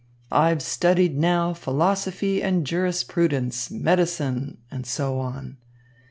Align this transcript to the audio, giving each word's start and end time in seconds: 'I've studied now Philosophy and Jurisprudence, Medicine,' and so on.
'I've 0.31 0.63
studied 0.63 1.15
now 1.15 1.53
Philosophy 1.53 2.41
and 2.41 2.65
Jurisprudence, 2.65 3.69
Medicine,' 3.69 4.57
and 4.71 4.83
so 4.87 5.19
on. 5.19 5.57